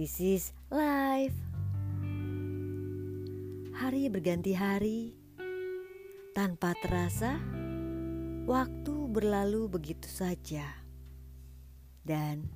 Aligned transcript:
This 0.00 0.16
is 0.24 0.56
life. 0.72 1.36
Hari 3.76 4.08
berganti 4.08 4.56
hari, 4.56 5.12
tanpa 6.32 6.72
terasa, 6.80 7.36
waktu 8.48 8.94
berlalu 9.12 9.68
begitu 9.68 10.08
saja, 10.08 10.64
dan 12.00 12.48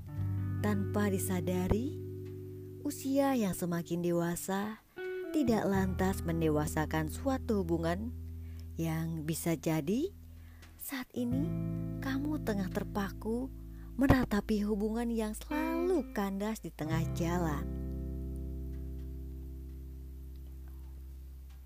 tanpa 0.65 1.13
disadari, 1.13 2.01
usia 2.81 3.37
yang 3.37 3.53
semakin 3.53 4.01
dewasa 4.01 4.81
tidak 5.37 5.69
lantas 5.69 6.25
mendewasakan 6.25 7.13
suatu 7.13 7.61
hubungan 7.61 8.09
yang 8.81 9.21
bisa 9.29 9.53
jadi 9.53 10.09
saat 10.81 11.13
ini 11.13 11.45
kamu 12.01 12.41
tengah 12.41 12.73
terpaku 12.73 13.53
meratapi 14.01 14.65
hubungan 14.65 15.13
yang 15.13 15.37
selalu 15.37 15.74
kandas 16.11 16.59
di 16.59 16.75
tengah 16.75 17.05
jalan. 17.15 17.63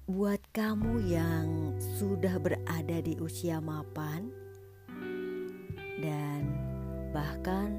Buat 0.09 0.45
kamu 0.53 1.05
yang 1.09 1.77
sudah 2.01 2.37
berada 2.37 2.99
di 3.01 3.17
usia 3.21 3.61
mapan 3.61 4.29
dan 6.05 6.49
bahkan 7.13 7.73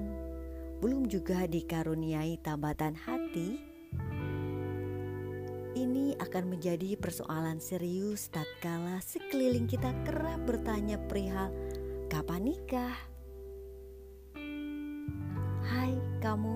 belum 0.80 1.12
juga 1.12 1.44
dikaruniai 1.46 2.40
tambatan 2.40 2.96
hati, 2.96 3.60
ini 5.76 6.14
akan 6.18 6.54
menjadi 6.54 6.98
persoalan 6.98 7.58
serius 7.58 8.30
tatkala 8.30 9.02
sekeliling 9.02 9.66
kita 9.66 9.92
kerap 10.08 10.42
bertanya 10.48 10.98
perihal 11.10 11.54
kapan 12.10 12.54
nikah 12.54 13.09
kamu. 16.20 16.56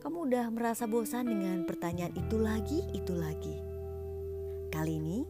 Kamu 0.00 0.18
udah 0.28 0.48
merasa 0.48 0.88
bosan 0.88 1.28
dengan 1.28 1.68
pertanyaan 1.68 2.16
itu 2.16 2.36
lagi, 2.40 2.80
itu 2.96 3.12
lagi. 3.12 3.56
Kali 4.72 4.96
ini 4.96 5.20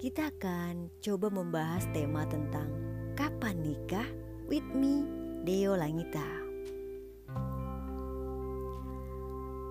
kita 0.00 0.32
akan 0.32 0.88
coba 1.00 1.28
membahas 1.28 1.84
tema 1.92 2.24
tentang 2.28 2.68
Kapan 3.14 3.62
nikah 3.62 4.08
with 4.50 4.66
me, 4.74 5.06
Deo 5.46 5.78
Langita. 5.78 6.26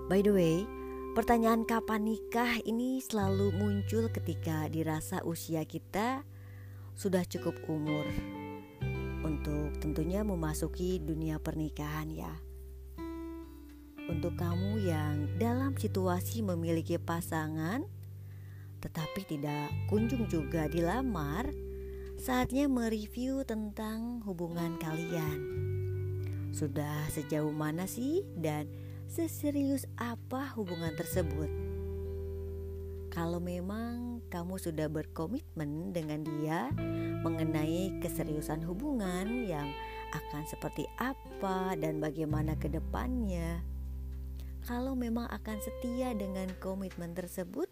By 0.07 0.23
the 0.23 0.31
way, 0.31 0.63
pertanyaan 1.11 1.67
kapan 1.67 2.07
nikah 2.07 2.63
ini 2.63 3.03
selalu 3.03 3.51
muncul 3.51 4.07
ketika 4.13 4.71
dirasa 4.71 5.19
usia 5.27 5.67
kita 5.67 6.23
sudah 6.95 7.25
cukup 7.27 7.57
umur 7.67 8.05
untuk 9.23 9.79
tentunya 9.79 10.21
memasuki 10.21 10.99
dunia 10.99 11.39
pernikahan 11.39 12.11
ya. 12.11 12.33
Untuk 14.03 14.35
kamu 14.35 14.83
yang 14.83 15.39
dalam 15.39 15.79
situasi 15.79 16.43
memiliki 16.43 16.99
pasangan 16.99 17.87
tetapi 18.83 19.23
tidak 19.23 19.71
kunjung 19.87 20.27
juga 20.27 20.67
dilamar, 20.67 21.47
saatnya 22.19 22.67
mereview 22.67 23.47
tentang 23.47 24.19
hubungan 24.27 24.75
kalian. 24.75 25.39
Sudah 26.51 27.07
sejauh 27.15 27.55
mana 27.55 27.87
sih 27.87 28.27
dan 28.35 28.67
seserius 29.07 29.87
apa 29.95 30.51
hubungan 30.59 30.91
tersebut? 30.99 31.47
Kalau 33.13 33.37
memang 33.37 34.25
kamu 34.33 34.57
sudah 34.57 34.89
berkomitmen 34.89 35.93
dengan 35.93 36.25
dia, 36.25 36.73
mengenai 37.21 38.01
keseriusan 38.01 38.65
hubungan 38.65 39.45
yang 39.45 39.69
akan 40.17 40.41
seperti 40.49 40.89
apa 40.97 41.77
dan 41.77 42.01
bagaimana 42.01 42.57
ke 42.57 42.73
depannya. 42.73 43.61
Kalau 44.65 44.97
memang 44.97 45.29
akan 45.29 45.61
setia 45.61 46.17
dengan 46.17 46.49
komitmen 46.57 47.13
tersebut, 47.13 47.69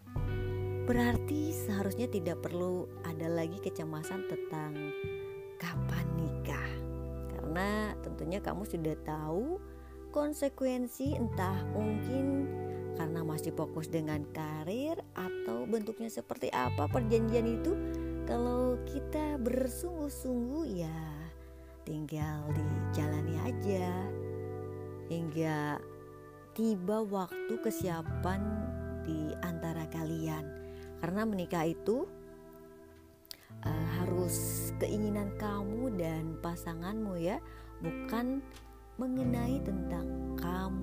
berarti 0.86 1.50
seharusnya 1.50 2.06
tidak 2.06 2.38
perlu 2.38 2.86
ada 3.02 3.26
lagi 3.26 3.58
kecemasan 3.58 4.30
tentang 4.30 4.94
kapan 5.58 6.06
nikah. 6.22 6.70
Karena 7.34 7.98
tentunya 7.98 8.38
kamu 8.38 8.62
sudah 8.62 8.94
tahu 9.02 9.58
konsekuensi 10.14 11.18
entah 11.18 11.66
mungkin 11.74 12.46
karena 13.02 13.26
masih 13.26 13.50
fokus 13.50 13.90
dengan 13.90 14.22
karir 14.30 14.94
atau 15.18 15.66
bentuknya 15.66 16.06
seperti 16.06 16.54
apa 16.54 16.86
perjanjian 16.86 17.50
itu 17.50 17.74
kalau 18.30 18.78
kita 18.86 19.42
bersungguh-sungguh 19.42 20.86
ya 20.86 21.02
tinggal 21.82 22.46
dijalani 22.54 23.34
aja. 23.42 23.90
Hingga 25.10 25.82
tiba 26.54 27.02
waktu 27.02 27.54
kesiapan 27.58 28.38
di 29.02 29.34
antara 29.42 29.82
kalian. 29.90 30.46
Karena 31.02 31.26
menikah 31.26 31.66
itu 31.66 32.06
uh, 33.66 33.86
harus 33.98 34.70
keinginan 34.78 35.34
kamu 35.42 35.90
dan 35.98 36.38
pasanganmu 36.38 37.18
ya. 37.18 37.42
Bukan 37.82 38.38
mengenai 38.94 39.58
tentang 39.66 40.38
kamu 40.38 40.81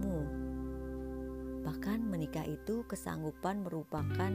menikah 2.29 2.45
itu 2.45 2.85
kesanggupan 2.85 3.65
merupakan 3.65 4.29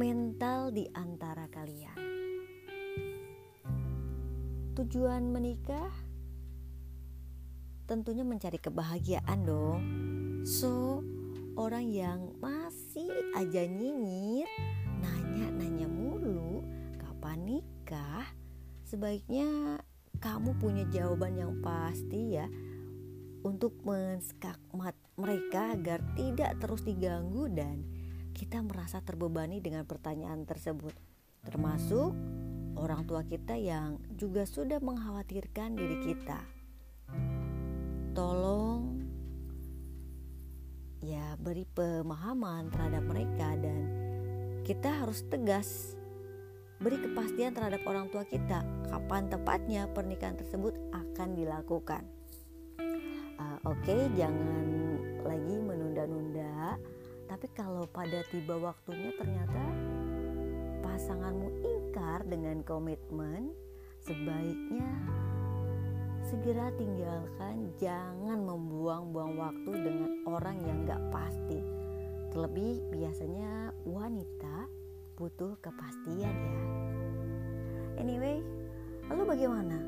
mental 0.00 0.72
di 0.72 0.88
antara 0.96 1.44
kalian. 1.52 2.00
Tujuan 4.72 5.28
menikah 5.28 5.92
tentunya 7.84 8.24
mencari 8.24 8.56
kebahagiaan 8.56 9.44
dong. 9.44 9.82
So, 10.48 11.04
orang 11.60 11.92
yang 11.92 12.32
masih 12.40 13.12
aja 13.36 13.60
nyinyir, 13.68 14.48
nanya-nanya 14.96 15.92
mulu 15.92 16.64
kapan 16.96 17.44
nikah, 17.44 18.24
sebaiknya 18.88 19.76
kamu 20.24 20.56
punya 20.56 20.88
jawaban 20.88 21.36
yang 21.36 21.60
pasti 21.60 22.40
ya 22.40 22.48
untuk 23.44 23.80
menskakmat 23.84 24.92
mereka 25.16 25.76
agar 25.76 26.00
tidak 26.16 26.56
terus 26.60 26.84
diganggu 26.84 27.48
dan 27.48 27.84
kita 28.36 28.60
merasa 28.64 29.04
terbebani 29.04 29.60
dengan 29.60 29.84
pertanyaan 29.84 30.48
tersebut, 30.48 30.92
termasuk 31.44 32.16
orang 32.78 33.04
tua 33.04 33.20
kita 33.26 33.56
yang 33.58 34.00
juga 34.16 34.48
sudah 34.48 34.80
mengkhawatirkan 34.80 35.76
diri 35.76 35.96
kita. 36.00 36.40
Tolong 38.16 38.80
ya 41.00 41.36
beri 41.40 41.64
pemahaman 41.64 42.68
terhadap 42.68 43.04
mereka 43.08 43.56
dan 43.56 43.88
kita 44.68 45.00
harus 45.04 45.24
tegas 45.32 45.96
beri 46.80 46.96
kepastian 46.96 47.52
terhadap 47.52 47.84
orang 47.84 48.08
tua 48.08 48.24
kita 48.24 48.64
kapan 48.88 49.28
tepatnya 49.28 49.88
pernikahan 49.92 50.36
tersebut 50.36 50.76
akan 50.92 51.36
dilakukan. 51.36 52.19
Oke, 53.68 53.92
okay, 53.92 54.02
jangan 54.16 54.66
lagi 55.20 55.56
menunda-nunda 55.60 56.80
tapi 57.30 57.46
kalau 57.54 57.86
pada 57.86 58.26
tiba 58.26 58.58
waktunya 58.58 59.14
ternyata 59.14 59.62
pasanganmu 60.82 61.62
ingkar 61.62 62.26
dengan 62.26 62.58
komitmen, 62.66 63.54
sebaiknya 64.02 64.90
segera 66.26 66.74
tinggalkan. 66.74 67.70
Jangan 67.78 68.42
membuang-buang 68.42 69.38
waktu 69.38 69.72
dengan 69.78 70.10
orang 70.26 70.58
yang 70.66 70.82
gak 70.90 71.02
pasti. 71.14 71.62
Terlebih 72.34 72.82
biasanya 72.90 73.70
wanita 73.86 74.66
butuh 75.14 75.54
kepastian 75.62 76.34
ya. 76.34 76.60
Anyway, 78.02 78.42
lalu 79.06 79.22
bagaimana 79.22 79.78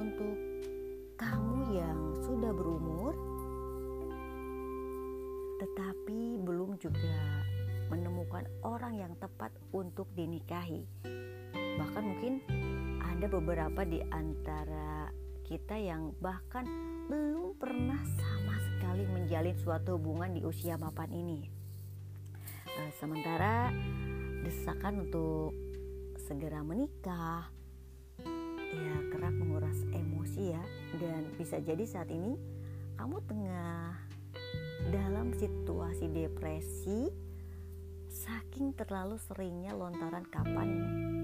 untuk 0.00 0.49
berumur 2.60 3.16
tetapi 5.60 6.40
belum 6.44 6.76
juga 6.76 7.40
menemukan 7.88 8.44
orang 8.64 8.96
yang 8.96 9.12
tepat 9.20 9.52
untuk 9.76 10.08
dinikahi. 10.16 10.88
Bahkan 11.52 12.04
mungkin 12.04 12.40
ada 13.00 13.26
beberapa 13.28 13.84
di 13.84 14.00
antara 14.08 15.12
kita 15.44 15.76
yang 15.76 16.16
bahkan 16.22 16.64
belum 17.10 17.58
pernah 17.58 17.98
sama 18.16 18.56
sekali 18.62 19.04
menjalin 19.10 19.56
suatu 19.58 19.98
hubungan 19.98 20.32
di 20.32 20.40
usia 20.46 20.80
mapan 20.80 21.10
ini. 21.12 21.44
Eh, 22.70 22.90
sementara 22.96 23.68
desakan 24.46 25.10
untuk 25.10 25.52
segera 26.16 26.62
menikah 26.62 27.50
ya 28.70 28.96
kerap 29.10 29.34
menguras 29.34 29.82
bisa 31.40 31.56
jadi 31.56 31.80
saat 31.88 32.12
ini 32.12 32.36
kamu 33.00 33.16
tengah 33.24 33.96
dalam 34.92 35.32
situasi 35.32 36.12
depresi 36.12 37.08
saking 38.12 38.76
terlalu 38.76 39.16
seringnya 39.16 39.72
lontaran 39.72 40.28
kapan 40.28 40.68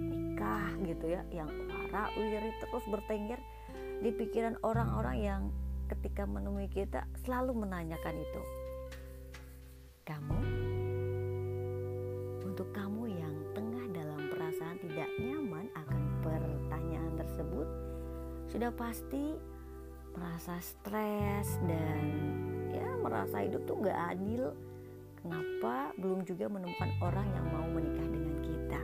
nikah 0.08 0.72
gitu 0.88 1.12
ya 1.12 1.20
yang 1.28 1.52
wara 1.68 2.08
wiri 2.16 2.48
terus 2.64 2.84
bertengger 2.88 3.36
di 4.00 4.08
pikiran 4.08 4.56
orang-orang 4.64 5.16
yang 5.20 5.42
ketika 5.92 6.24
menemui 6.24 6.72
kita 6.72 7.04
selalu 7.24 7.64
menanyakan 7.66 8.16
itu. 8.16 8.42
Kamu, 10.06 10.38
untuk 12.46 12.68
kamu 12.70 13.10
yang 13.10 13.34
tengah 13.58 13.84
dalam 13.90 14.20
perasaan 14.30 14.78
tidak 14.80 15.10
nyaman 15.18 15.66
akan 15.74 16.02
pertanyaan 16.22 17.12
tersebut, 17.18 17.68
sudah 18.46 18.70
pasti 18.74 19.34
merasa 20.16 20.56
stres 20.64 21.60
dan 21.68 22.02
ya 22.72 22.88
merasa 23.04 23.44
hidup 23.44 23.62
tuh 23.68 23.76
gak 23.84 24.16
adil. 24.16 24.56
Kenapa 25.20 25.92
belum 26.00 26.24
juga 26.24 26.46
menemukan 26.48 26.90
orang 27.02 27.26
yang 27.34 27.46
mau 27.52 27.66
menikah 27.68 28.08
dengan 28.08 28.36
kita? 28.40 28.82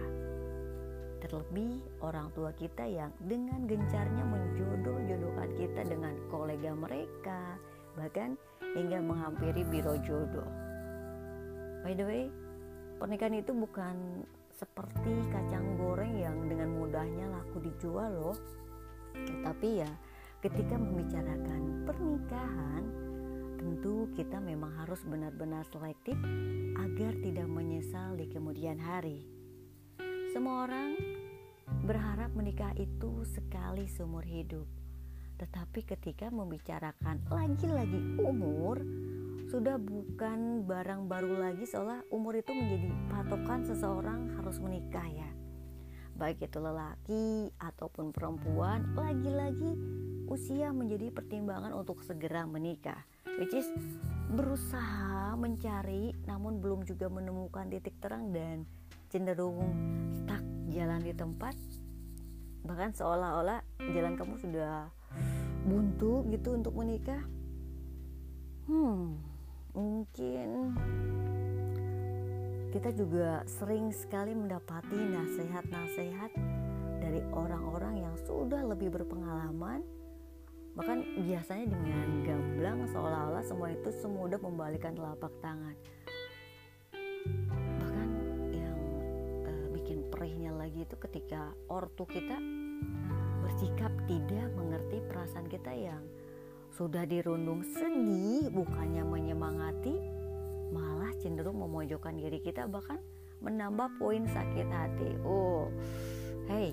Terlebih 1.23 1.81
orang 2.03 2.29
tua 2.35 2.51
kita 2.53 2.85
yang 2.85 3.15
dengan 3.23 3.65
gencarnya 3.65 4.25
menjodoh-jodohkan 4.27 5.51
kita 5.57 5.81
dengan 5.87 6.15
kolega 6.29 6.75
mereka, 6.75 7.57
bahkan 7.95 8.35
hingga 8.75 8.99
menghampiri 9.01 9.63
biro 9.71 9.97
jodoh. 10.03 10.51
By 11.87 11.95
the 11.95 12.05
way, 12.05 12.25
pernikahan 12.99 13.39
itu 13.39 13.55
bukan 13.55 14.27
seperti 14.51 15.15
kacang 15.31 15.79
goreng 15.79 16.15
yang 16.19 16.37
dengan 16.47 16.75
mudahnya 16.75 17.27
laku 17.31 17.63
dijual 17.71 18.11
loh. 18.19 18.39
Tapi 19.47 19.83
ya, 19.83 19.91
ketika 20.43 20.75
membicarakan 20.75 21.87
pernikahan, 21.87 22.83
tentu 23.63 24.11
kita 24.19 24.43
memang 24.43 24.75
harus 24.75 24.99
benar-benar 25.07 25.63
selektif 25.71 26.19
agar 26.83 27.15
tidak 27.23 27.47
menyesal 27.47 28.19
di 28.19 28.27
kemudian 28.27 28.75
hari. 28.75 29.23
Semua 30.35 30.67
orang 30.67 30.99
berharap 31.87 32.35
menikah 32.35 32.75
itu 32.75 33.23
sekali 33.23 33.87
seumur 33.87 34.27
hidup. 34.27 34.67
Tetapi 35.39 35.87
ketika 35.87 36.27
membicarakan 36.35 37.23
lagi-lagi 37.31 38.19
umur, 38.19 38.83
sudah 39.47 39.79
bukan 39.79 40.67
barang 40.67 41.07
baru 41.07 41.39
lagi 41.39 41.71
seolah 41.71 42.03
umur 42.11 42.35
itu 42.35 42.51
menjadi 42.51 42.91
patokan 43.15 43.63
seseorang 43.63 44.35
harus 44.43 44.59
menikah 44.59 45.07
ya. 45.07 45.31
Baik 46.19 46.51
itu 46.51 46.59
lelaki 46.59 47.55
ataupun 47.63 48.11
perempuan, 48.11 48.91
lagi-lagi 48.95 50.03
usia 50.31 50.71
menjadi 50.71 51.11
pertimbangan 51.11 51.73
untuk 51.75 52.03
segera 52.05 52.47
menikah. 52.47 53.03
Which 53.41 53.57
is 53.57 53.67
berusaha 54.33 55.37
mencari 55.37 56.17
namun 56.25 56.61
belum 56.61 56.89
juga 56.89 57.13
menemukan 57.13 57.69
titik 57.69 58.01
terang 58.01 58.33
dan 58.33 58.65
cenderung 59.13 59.61
stuck 60.25 60.41
jalan 60.73 61.05
di 61.05 61.13
tempat 61.13 61.53
bahkan 62.65 62.97
seolah-olah 62.97 63.61
jalan 63.93 64.17
kamu 64.17 64.41
sudah 64.41 64.89
buntu 65.69 66.25
gitu 66.33 66.57
untuk 66.57 66.73
menikah 66.73 67.21
hmm 68.71 69.21
mungkin 69.77 70.49
kita 72.73 72.89
juga 72.97 73.45
sering 73.45 73.93
sekali 73.93 74.33
mendapati 74.33 74.97
nasihat-nasihat 74.97 76.33
dari 77.05 77.21
orang-orang 77.37 78.01
yang 78.01 78.17
sudah 78.25 78.65
lebih 78.65 78.89
berpengalaman 78.89 79.85
bahkan 80.73 81.05
biasanya 81.21 81.73
dengan 81.73 82.09
gamblang 82.25 82.79
seolah-olah 82.89 83.45
semua 83.45 83.73
itu 83.73 83.93
semudah 84.01 84.41
membalikan 84.41 84.97
telapak 84.97 85.33
tangan. 85.45 85.77
Perihnya 90.13 90.55
lagi 90.55 90.87
itu 90.87 90.95
ketika 91.03 91.51
ortu 91.67 92.07
kita 92.07 92.39
bersikap 93.43 93.91
tidak 94.07 94.55
mengerti 94.55 95.03
perasaan 95.11 95.51
kita 95.51 95.75
yang 95.75 95.99
sudah 96.71 97.03
dirundung 97.03 97.67
sedih 97.67 98.47
bukannya 98.55 99.03
menyemangati 99.03 99.99
malah 100.71 101.11
cenderung 101.19 101.59
memojokkan 101.59 102.15
diri 102.15 102.39
kita 102.39 102.71
bahkan 102.71 103.03
menambah 103.43 103.99
poin 103.99 104.31
sakit 104.31 104.69
hati. 104.71 105.11
Oh 105.27 105.67
hey 106.47 106.71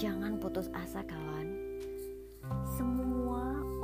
jangan 0.00 0.40
putus 0.40 0.72
asa 0.72 1.04
kawan. 1.04 1.60
Semua 2.72 3.27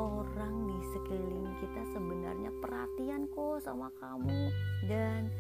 orang 0.05 0.69
di 0.69 0.79
sekeliling 0.93 1.57
kita 1.65 1.83
sebenarnya 1.97 2.51
perhatian 2.61 3.25
kok 3.33 3.65
sama 3.65 3.89
kamu 3.97 4.53
dan 4.85 5.33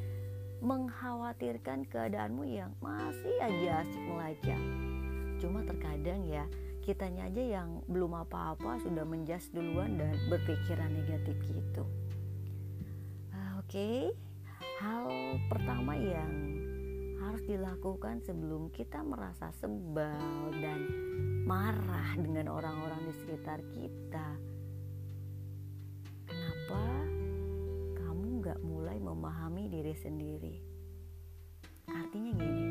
mengkhawatirkan 0.64 1.84
keadaanmu 1.92 2.48
yang 2.48 2.72
masih 2.80 3.36
aja 3.44 3.84
asik 3.84 4.04
melacak. 4.08 4.62
Cuma 5.36 5.60
terkadang 5.68 6.24
ya, 6.24 6.48
kitanya 6.80 7.28
aja 7.28 7.60
yang 7.60 7.84
belum 7.84 8.16
apa-apa 8.24 8.80
sudah 8.80 9.04
menjas 9.04 9.52
duluan 9.52 10.00
dan 10.00 10.16
berpikiran 10.32 10.88
negatif 10.88 11.36
gitu. 11.44 11.84
Uh, 13.36 13.60
Oke, 13.60 13.68
okay. 13.68 14.00
hal 14.80 15.12
pertama 15.52 15.92
yang 16.00 16.32
harus 17.20 17.44
dilakukan 17.44 18.24
sebelum 18.24 18.72
kita 18.72 19.04
merasa 19.04 19.52
sebal 19.60 20.48
dan 20.56 20.80
marah 21.44 22.16
dengan 22.16 22.48
orang-orang 22.48 23.04
di 23.04 23.12
sekitar 23.20 23.60
kita. 23.76 24.53
Mulai 28.62 29.00
memahami 29.00 29.66
diri 29.66 29.94
sendiri. 29.96 30.54
Artinya 31.90 32.32
gini, 32.36 32.66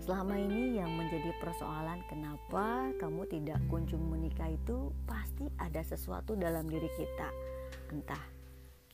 selama 0.00 0.34
ini 0.38 0.78
yang 0.78 0.90
menjadi 0.94 1.34
persoalan 1.42 2.00
kenapa 2.08 2.90
kamu 3.02 3.28
tidak 3.28 3.60
kunjung 3.68 4.02
menikah 4.06 4.50
itu 4.50 4.94
pasti 5.04 5.50
ada 5.60 5.82
sesuatu 5.82 6.38
dalam 6.38 6.70
diri 6.70 6.88
kita. 6.96 7.28
Entah 7.92 8.36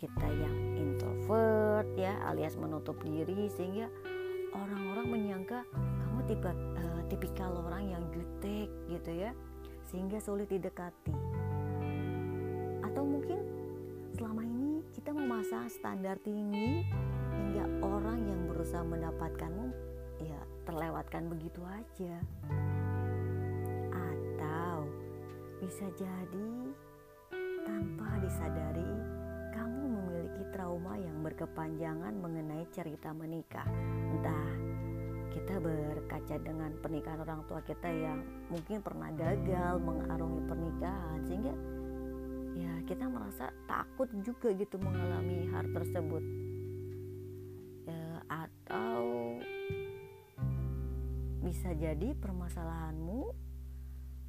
kita 0.02 0.26
yang 0.26 0.56
introvert 0.74 1.86
ya 1.94 2.18
alias 2.26 2.58
menutup 2.58 2.98
diri 3.06 3.46
sehingga 3.54 3.86
orang-orang 4.50 5.06
menyangka 5.06 5.62
kamu 5.72 6.20
tipe 6.26 6.50
uh, 6.50 7.00
tipikal 7.06 7.54
orang 7.62 7.86
yang 7.86 8.04
jutek 8.10 8.66
gitu 8.90 9.10
ya 9.14 9.30
sehingga 9.86 10.18
sulit 10.18 10.50
didekati 10.50 11.14
atau 12.82 13.02
mungkin 13.06 13.38
selama 14.18 14.42
ini 14.42 14.61
kita 15.02 15.18
memasang 15.18 15.66
standar 15.66 16.14
tinggi 16.22 16.86
hingga 17.34 17.66
orang 17.82 18.22
yang 18.22 18.46
berusaha 18.46 18.86
mendapatkanmu 18.86 19.74
ya 20.22 20.38
terlewatkan 20.62 21.26
begitu 21.26 21.58
aja. 21.66 22.22
Atau 23.90 24.86
bisa 25.58 25.90
jadi 25.98 26.54
tanpa 27.66 28.22
disadari 28.22 28.94
kamu 29.50 29.90
memiliki 29.90 30.46
trauma 30.54 30.94
yang 30.94 31.18
berkepanjangan 31.26 32.14
mengenai 32.22 32.62
cerita 32.70 33.10
menikah. 33.10 33.66
Entah 34.06 34.54
kita 35.34 35.58
berkaca 35.58 36.38
dengan 36.38 36.78
pernikahan 36.78 37.26
orang 37.26 37.42
tua 37.50 37.58
kita 37.66 37.90
yang 37.90 38.22
mungkin 38.54 38.78
pernah 38.78 39.10
gagal 39.18 39.82
mengarungi 39.82 40.46
pernikahan 40.46 41.18
sehingga 41.26 41.81
ya 42.52 42.72
kita 42.84 43.08
merasa 43.08 43.48
takut 43.64 44.08
juga 44.20 44.52
gitu 44.52 44.76
mengalami 44.76 45.48
hal 45.48 45.64
tersebut 45.72 46.24
ya, 47.88 48.22
atau 48.28 49.00
bisa 51.42 51.74
jadi 51.74 52.14
permasalahanmu 52.16 53.32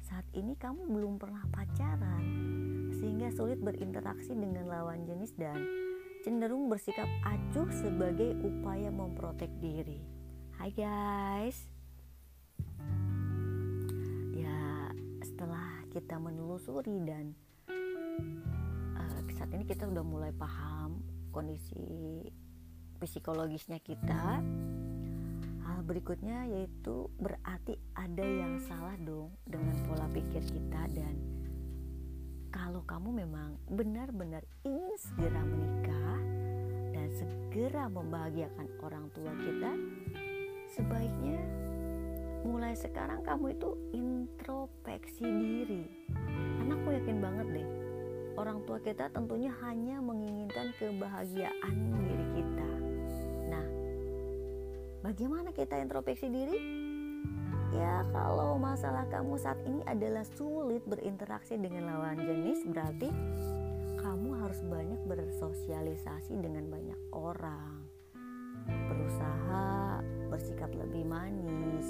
saat 0.04 0.24
ini 0.36 0.52
kamu 0.60 0.84
belum 0.88 1.16
pernah 1.16 1.44
pacaran 1.48 2.24
sehingga 3.00 3.32
sulit 3.32 3.60
berinteraksi 3.60 4.36
dengan 4.36 4.68
lawan 4.68 5.08
jenis 5.08 5.32
dan 5.36 5.60
cenderung 6.24 6.72
bersikap 6.72 7.08
acuh 7.20 7.68
sebagai 7.68 8.32
upaya 8.40 8.88
memprotek 8.88 9.52
diri. 9.60 10.00
Hai 10.56 10.72
guys. 10.72 11.68
Ya, 14.32 14.88
setelah 15.20 15.84
kita 15.92 16.16
menelusuri 16.16 16.96
dan 17.04 17.36
uh, 18.98 19.20
saat 19.34 19.50
ini 19.52 19.64
kita 19.66 19.86
udah 19.88 20.04
mulai 20.04 20.32
paham 20.34 21.02
kondisi 21.34 22.22
psikologisnya 23.02 23.82
kita. 23.82 24.40
Hal 25.64 25.80
berikutnya 25.82 26.46
yaitu 26.48 27.08
berarti 27.18 27.76
ada 27.96 28.22
yang 28.24 28.60
salah 28.62 28.94
dong 29.00 29.34
dengan 29.48 29.74
pola 29.88 30.06
pikir 30.12 30.44
kita 30.44 30.88
dan 30.92 31.16
kalau 32.54 32.86
kamu 32.86 33.26
memang 33.26 33.58
benar-benar 33.66 34.46
ingin 34.62 34.94
segera 34.94 35.42
menikah 35.42 36.20
dan 36.94 37.08
segera 37.16 37.90
membahagiakan 37.90 38.68
orang 38.84 39.10
tua 39.10 39.32
kita 39.34 39.72
sebaiknya 40.70 41.40
mulai 42.44 42.76
sekarang 42.76 43.24
kamu 43.24 43.56
itu 43.56 43.70
introspeksi 43.96 45.24
diri. 45.24 45.84
Karena 46.60 46.72
aku 46.76 46.88
yakin 46.92 47.18
banget 47.18 47.46
deh 47.56 47.83
orang 48.34 48.62
tua 48.66 48.78
kita 48.82 49.10
tentunya 49.10 49.54
hanya 49.62 50.02
menginginkan 50.02 50.74
kebahagiaan 50.78 51.74
diri 52.04 52.26
kita. 52.38 52.70
Nah, 53.50 53.66
bagaimana 55.06 55.54
kita 55.54 55.78
introspeksi 55.78 56.26
diri? 56.30 56.58
Ya, 57.74 58.06
kalau 58.14 58.54
masalah 58.54 59.06
kamu 59.10 59.34
saat 59.34 59.58
ini 59.66 59.82
adalah 59.86 60.22
sulit 60.38 60.86
berinteraksi 60.86 61.58
dengan 61.58 61.90
lawan 61.90 62.22
jenis, 62.22 62.62
berarti 62.70 63.10
kamu 63.98 64.30
harus 64.38 64.62
banyak 64.62 65.00
bersosialisasi 65.10 66.38
dengan 66.38 66.70
banyak 66.70 67.00
orang 67.10 67.82
berusaha 68.64 70.00
bersikap 70.32 70.72
lebih 70.72 71.04
manis 71.04 71.88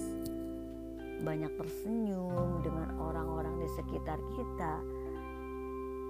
banyak 1.23 1.53
tersenyum 1.57 2.61
dengan 2.61 2.91
orang-orang 3.01 3.57
di 3.63 3.69
sekitar 3.79 4.19
kita 4.35 4.83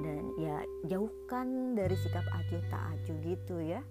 dan 0.02 0.34
ya 0.40 0.58
jauhkan 0.90 1.78
dari 1.78 1.94
sikap 1.94 2.26
acuh 2.34 2.62
tak 2.72 2.82
acuh 2.94 3.16
gitu 3.22 3.62
ya. 3.62 3.82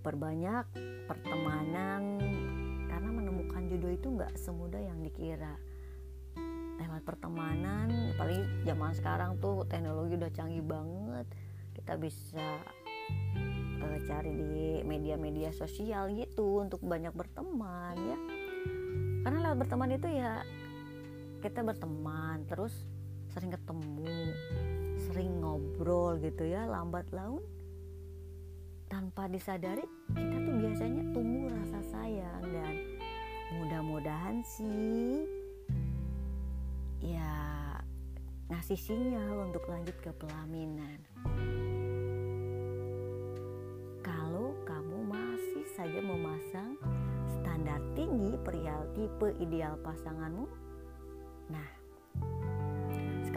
Perbanyak 0.00 0.70
pertemanan 1.10 2.22
karena 2.88 3.10
menemukan 3.10 3.66
jodoh 3.68 3.92
itu 3.92 4.08
nggak 4.14 4.32
semudah 4.38 4.80
yang 4.80 5.02
dikira. 5.02 5.58
Lewat 6.80 7.04
pertemanan 7.04 8.16
apalagi 8.16 8.46
zaman 8.64 8.92
sekarang 8.96 9.30
tuh 9.42 9.66
teknologi 9.68 10.16
udah 10.16 10.32
canggih 10.32 10.64
banget. 10.64 11.26
Kita 11.76 11.98
bisa 12.00 12.46
uh, 13.82 13.98
cari 14.06 14.32
di 14.32 14.64
media-media 14.86 15.52
sosial 15.52 16.14
gitu 16.16 16.64
untuk 16.64 16.80
banyak 16.80 17.12
berteman 17.12 17.96
ya. 17.98 18.18
Karena 19.20 19.38
lewat 19.50 19.58
berteman 19.66 19.92
itu 19.92 20.08
ya 20.08 20.40
kita 21.40 21.64
berteman 21.64 22.44
terus 22.44 22.72
sering 23.32 23.48
ketemu 23.54 23.79
ngobrol 25.50 26.14
gitu 26.22 26.46
ya 26.46 26.62
lambat 26.70 27.10
laun 27.10 27.42
tanpa 28.86 29.26
disadari 29.26 29.82
kita 30.14 30.36
tuh 30.46 30.54
biasanya 30.62 31.02
tumbuh 31.10 31.50
rasa 31.50 31.82
sayang 31.90 32.42
dan 32.54 32.74
mudah-mudahan 33.58 34.38
sih 34.46 35.26
ya 37.02 37.34
ngasih 38.46 38.78
sinyal 38.78 39.50
untuk 39.50 39.66
lanjut 39.66 39.94
ke 39.98 40.10
pelaminan. 40.14 40.98
Kalau 44.02 44.54
kamu 44.66 45.06
masih 45.06 45.64
saja 45.74 46.02
memasang 46.02 46.74
standar 47.30 47.78
tinggi 47.94 48.34
perihal 48.42 48.90
tipe 48.94 49.34
ideal 49.38 49.78
pasanganmu, 49.86 50.50
nah 51.46 51.79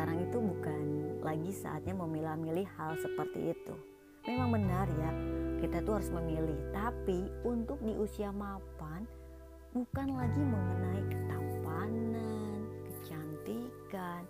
sekarang 0.04 0.28
itu 0.28 0.36
bukan 0.36 0.82
lagi 1.24 1.52
saatnya 1.56 1.96
memilah-milih 1.96 2.68
hal 2.76 2.92
seperti 3.00 3.56
itu. 3.56 3.72
Memang 4.28 4.52
benar 4.52 4.84
ya, 5.00 5.12
kita 5.64 5.80
tuh 5.80 5.96
harus 5.96 6.12
memilih, 6.12 6.60
tapi 6.76 7.32
untuk 7.48 7.80
di 7.80 7.96
usia 7.96 8.28
mapan 8.36 9.08
bukan 9.72 10.12
lagi 10.12 10.44
mengenai 10.44 11.08
ketampanan, 11.08 12.68
kecantikan 12.84 14.28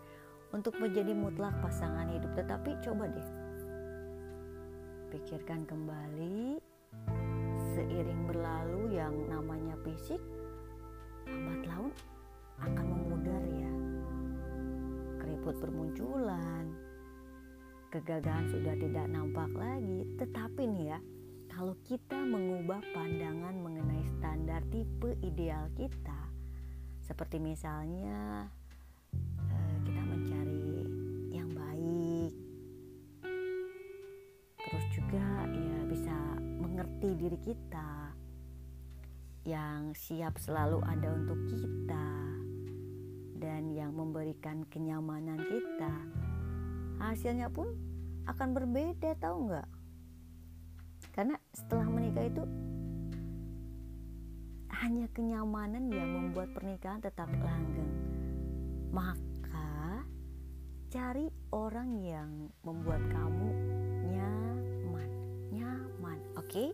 untuk 0.54 0.78
menjadi 0.78 1.10
mutlak 1.10 1.58
pasangan 1.58 2.06
hidup 2.14 2.30
tetapi 2.38 2.78
coba 2.86 3.10
deh 3.10 3.30
pikirkan 5.10 5.66
kembali 5.66 6.62
seiring 7.74 8.30
berlalu 8.30 8.94
yang 8.94 9.18
namanya 9.26 9.74
fisik 9.82 10.22
lambat 11.26 11.66
laun 11.66 11.90
akan 12.62 12.86
keriput 15.44 15.60
bermunculan. 15.60 16.72
Kegagalan 17.92 18.48
sudah 18.48 18.80
tidak 18.80 19.12
nampak 19.12 19.52
lagi. 19.60 20.08
Tetapi 20.16 20.62
nih 20.72 20.86
ya 20.96 21.00
kalau 21.52 21.76
kita 21.84 22.16
mengubah 22.16 22.80
pandangan 22.96 23.52
mengenai 23.60 24.08
standar 24.16 24.64
tipe 24.72 25.20
ideal 25.20 25.68
kita 25.76 26.32
seperti 27.04 27.44
misalnya 27.44 28.48
eh, 29.52 29.78
kita 29.84 30.00
mencari 30.00 30.72
yang 31.36 31.52
baik 31.52 32.34
terus 34.64 34.86
juga 34.96 35.28
ya 35.52 35.78
bisa 35.92 36.18
mengerti 36.40 37.10
diri 37.20 37.40
kita 37.44 38.16
yang 39.44 39.92
siap 39.92 40.40
selalu 40.40 40.80
ada 40.88 41.12
untuk 41.12 41.38
kita 41.52 42.13
yang 43.74 43.98
memberikan 43.98 44.70
kenyamanan 44.70 45.42
kita 45.42 45.94
hasilnya 47.02 47.50
pun 47.50 47.74
akan 48.30 48.50
berbeda 48.54 49.18
tahu 49.18 49.50
nggak 49.50 49.68
karena 51.14 51.36
setelah 51.54 51.90
menikah 51.90 52.26
itu 52.26 52.44
hanya 54.84 55.08
kenyamanan 55.16 55.88
yang 55.88 56.10
membuat 56.12 56.52
pernikahan 56.52 57.00
tetap 57.00 57.32
langgeng. 57.40 57.94
Maka 58.92 60.04
cari 60.92 61.32
orang 61.56 62.04
yang 62.04 62.52
membuat 62.68 63.00
kamu 63.08 63.50
nyaman, 64.12 65.10
nyaman, 65.56 66.20
oke? 66.36 66.52
Okay? 66.52 66.70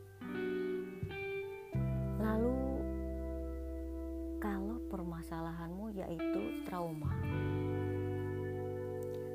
Lalu 2.18 2.69
permasalahanmu 5.20 5.92
yaitu 6.00 6.64
trauma, 6.64 7.12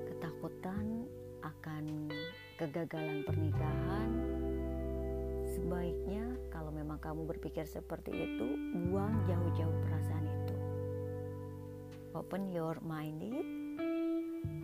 ketakutan 0.09 1.05
akan 1.45 2.09
kegagalan 2.57 3.21
pernikahan, 3.29 4.11
sebaiknya 5.45 6.41
kalau 6.49 6.73
memang 6.73 6.97
kamu 7.05 7.29
berpikir 7.29 7.69
seperti 7.69 8.17
itu, 8.17 8.49
buang 8.88 9.29
jauh-jauh 9.29 9.76
perasaan 9.85 10.25
itu. 10.25 10.57
Open 12.17 12.49
your 12.49 12.81
minded, 12.81 13.45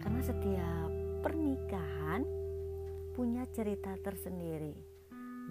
karena 0.01 0.25
setiap 0.25 0.89
pernikahan 1.21 2.25
punya 3.13 3.45
cerita 3.53 3.93
tersendiri. 4.01 4.73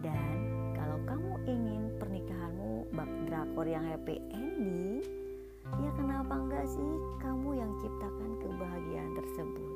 Dan 0.02 0.34
kalau 0.74 0.98
kamu 1.06 1.46
ingin 1.46 1.94
pernikahanmu 2.02 2.90
bak 2.90 3.12
drakor 3.30 3.70
yang 3.70 3.86
happy 3.86 4.18
ending, 4.34 5.29
ya 5.78 5.92
kenapa 5.94 6.34
enggak 6.34 6.66
sih? 6.66 6.92
Kamu 7.22 7.50
yang 7.54 7.72
ciptakan 7.78 8.32
kebahagiaan 8.42 9.14
tersebut? 9.14 9.76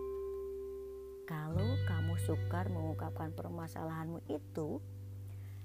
Kalau 1.30 1.70
kamu 1.86 2.14
sukar 2.26 2.66
mengungkapkan 2.74 3.32
permasalahanmu 3.38 4.26
itu, 4.28 4.82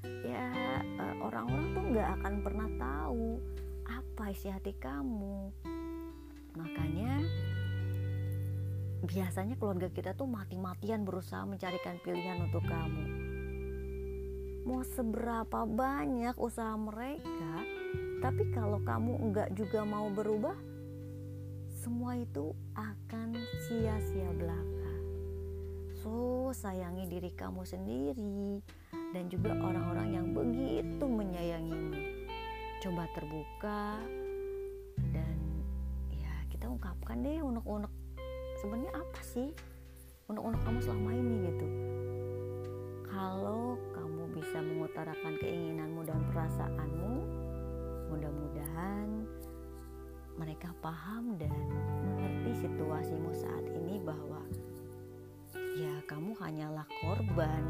ya 0.04 0.52
eh, 0.76 1.16
orang-orang 1.24 1.66
tuh 1.72 1.84
nggak 1.96 2.08
akan 2.20 2.34
pernah 2.44 2.68
tahu 2.76 3.40
apa 3.88 4.24
isi 4.30 4.52
hati 4.52 4.76
kamu. 4.76 5.50
Makanya 6.54 7.24
biasanya 9.08 9.54
keluarga 9.56 9.88
kita 9.88 10.12
tuh 10.12 10.26
mati-matian 10.26 11.06
berusaha 11.06 11.46
mencarikan 11.46 11.96
pilihan 12.02 12.44
untuk 12.44 12.66
kamu. 12.66 13.04
Mau 14.68 14.84
seberapa 14.84 15.64
banyak 15.64 16.36
usaha 16.36 16.76
mereka 16.76 17.77
tapi 18.18 18.42
kalau 18.50 18.82
kamu 18.82 19.12
nggak 19.30 19.48
juga 19.54 19.86
mau 19.86 20.10
berubah 20.10 20.56
semua 21.78 22.18
itu 22.18 22.52
akan 22.74 23.38
sia-sia 23.66 24.30
belaka 24.34 24.92
so 26.02 26.50
sayangi 26.54 27.06
diri 27.10 27.30
kamu 27.34 27.62
sendiri 27.62 28.62
dan 29.12 29.24
juga 29.32 29.56
orang-orang 29.56 30.08
yang 30.12 30.26
begitu 30.36 31.04
menyayangimu. 31.04 31.96
Coba 32.78 33.08
terbuka 33.16 33.98
dan 35.10 35.36
ya 36.12 36.32
kita 36.52 36.68
ungkapkan 36.68 37.24
deh 37.24 37.40
unek-unek 37.40 37.90
sebenarnya 38.60 38.92
apa 38.94 39.20
sih 39.24 39.48
unek-unek 40.28 40.60
kamu 40.62 40.78
selama 40.84 41.10
ini 41.16 41.34
gitu. 41.48 41.66
Kalau 43.08 43.80
kamu 43.96 44.22
bisa 44.36 44.60
mengutarakan 44.60 45.34
keinginanmu 45.40 46.04
dan 46.04 46.20
perasaanmu, 46.28 47.12
mudah-mudahan 48.08 49.28
mereka 50.38 50.70
paham 50.80 51.36
dan 51.36 51.52
mengerti 52.02 52.66
situasimu 52.66 53.30
saat 53.34 53.64
ini 53.68 54.00
bahwa 54.00 54.40
ya 55.76 55.94
kamu 56.08 56.32
hanyalah 56.38 56.86
korban 57.04 57.62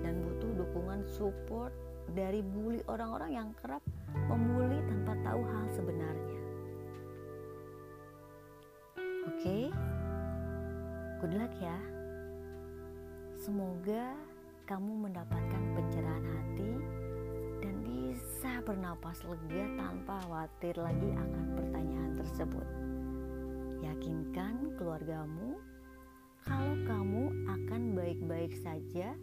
dan 0.00 0.22
butuh 0.22 0.50
dukungan 0.56 1.02
support 1.06 1.74
dari 2.14 2.40
bully 2.40 2.80
orang-orang 2.86 3.30
yang 3.34 3.48
kerap 3.58 3.82
membuli 4.30 4.78
tanpa 4.86 5.18
tahu 5.26 5.42
hal 5.42 5.66
sebenarnya. 5.74 6.38
Oke, 9.26 9.42
okay? 9.42 9.62
good 11.18 11.34
luck 11.34 11.50
ya. 11.58 11.78
Semoga 13.34 14.14
kamu 14.70 15.10
mendapatkan 15.10 15.62
pencerahan 15.74 16.26
hati 16.26 16.72
bisa 18.46 18.62
bernapas 18.62 19.18
lega 19.26 19.66
tanpa 19.74 20.22
khawatir 20.22 20.78
lagi 20.78 21.10
akan 21.18 21.58
pertanyaan 21.58 22.14
tersebut. 22.14 22.62
Yakinkan 23.82 24.78
keluargamu 24.78 25.58
kalau 26.46 26.78
kamu 26.86 27.42
akan 27.42 27.82
baik-baik 27.98 28.54
saja 28.62 29.18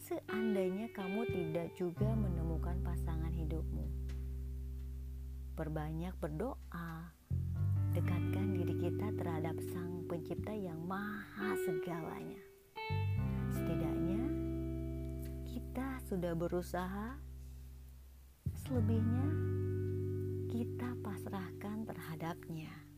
seandainya 0.00 0.88
kamu 0.96 1.28
tidak 1.28 1.68
juga 1.76 2.16
menemukan 2.16 2.80
pasangan 2.80 3.28
hidupmu. 3.28 3.84
Perbanyak 5.52 6.16
berdoa, 6.16 7.12
dekatkan 7.92 8.56
diri 8.56 8.72
kita 8.88 9.20
terhadap 9.20 9.60
Sang 9.68 10.08
Pencipta 10.08 10.56
yang 10.56 10.80
Maha 10.88 11.60
Segalanya. 11.60 12.40
Setidaknya, 13.52 14.22
kita 15.44 16.00
sudah 16.08 16.32
berusaha 16.32 17.29
selebihnya 18.70 19.26
kita 20.46 20.94
pasrahkan 21.02 21.90
terhadapnya. 21.90 22.89